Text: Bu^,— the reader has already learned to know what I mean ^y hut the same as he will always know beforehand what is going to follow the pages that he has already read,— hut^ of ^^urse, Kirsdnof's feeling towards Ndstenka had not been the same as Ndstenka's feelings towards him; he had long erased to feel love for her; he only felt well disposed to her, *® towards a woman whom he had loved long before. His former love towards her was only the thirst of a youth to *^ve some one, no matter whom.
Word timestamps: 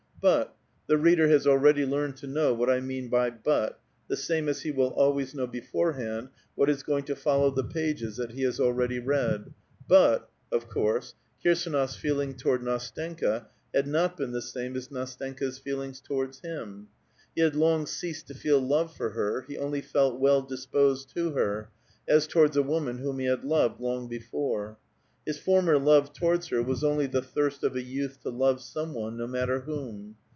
Bu^,— 0.23 0.49
the 0.87 0.99
reader 0.99 1.27
has 1.29 1.47
already 1.47 1.83
learned 1.83 2.15
to 2.17 2.27
know 2.27 2.53
what 2.53 2.69
I 2.69 2.79
mean 2.79 3.09
^y 3.09 3.37
hut 3.43 3.79
the 4.07 4.15
same 4.15 4.47
as 4.49 4.61
he 4.61 4.69
will 4.69 4.89
always 4.89 5.33
know 5.33 5.47
beforehand 5.47 6.29
what 6.53 6.69
is 6.69 6.83
going 6.83 7.05
to 7.05 7.15
follow 7.15 7.49
the 7.49 7.63
pages 7.63 8.17
that 8.17 8.33
he 8.33 8.43
has 8.43 8.59
already 8.59 8.99
read,— 8.99 9.51
hut^ 9.89 10.25
of 10.51 10.69
^^urse, 10.69 11.15
Kirsdnof's 11.43 11.95
feeling 11.95 12.35
towards 12.35 12.63
Ndstenka 12.63 13.47
had 13.73 13.87
not 13.87 14.15
been 14.15 14.31
the 14.31 14.43
same 14.43 14.75
as 14.75 14.89
Ndstenka's 14.89 15.57
feelings 15.57 15.99
towards 15.99 16.41
him; 16.41 16.89
he 17.35 17.41
had 17.41 17.55
long 17.55 17.87
erased 17.87 18.27
to 18.27 18.35
feel 18.35 18.59
love 18.59 18.95
for 18.95 19.09
her; 19.13 19.41
he 19.47 19.57
only 19.57 19.81
felt 19.81 20.19
well 20.19 20.43
disposed 20.43 21.09
to 21.15 21.31
her, 21.31 21.71
*® 22.09 22.27
towards 22.29 22.55
a 22.55 22.61
woman 22.61 22.99
whom 22.99 23.17
he 23.17 23.25
had 23.25 23.43
loved 23.43 23.81
long 23.81 24.07
before. 24.07 24.77
His 25.23 25.37
former 25.37 25.77
love 25.77 26.13
towards 26.13 26.47
her 26.47 26.63
was 26.63 26.83
only 26.83 27.05
the 27.05 27.21
thirst 27.21 27.63
of 27.63 27.75
a 27.75 27.83
youth 27.83 28.23
to 28.23 28.31
*^ve 28.31 28.59
some 28.59 28.95
one, 28.95 29.17
no 29.17 29.27
matter 29.27 29.59
whom. 29.61 30.15